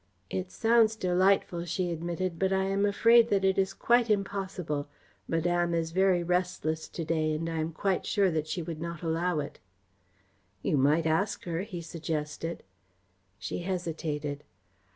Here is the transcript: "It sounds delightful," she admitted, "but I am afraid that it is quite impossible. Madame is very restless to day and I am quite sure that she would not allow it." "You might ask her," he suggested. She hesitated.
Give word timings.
"It 0.31 0.49
sounds 0.51 0.95
delightful," 0.95 1.63
she 1.65 1.91
admitted, 1.91 2.39
"but 2.39 2.51
I 2.51 2.63
am 2.63 2.87
afraid 2.87 3.29
that 3.29 3.45
it 3.45 3.59
is 3.59 3.71
quite 3.71 4.09
impossible. 4.09 4.87
Madame 5.27 5.75
is 5.75 5.91
very 5.91 6.23
restless 6.23 6.87
to 6.89 7.05
day 7.05 7.33
and 7.35 7.47
I 7.47 7.59
am 7.59 7.71
quite 7.71 8.07
sure 8.07 8.31
that 8.31 8.47
she 8.47 8.63
would 8.63 8.81
not 8.81 9.03
allow 9.03 9.37
it." 9.41 9.59
"You 10.63 10.75
might 10.75 11.05
ask 11.05 11.43
her," 11.43 11.61
he 11.61 11.81
suggested. 11.83 12.63
She 13.37 13.59
hesitated. 13.59 14.43